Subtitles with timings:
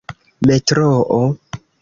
[0.49, 1.21] metroo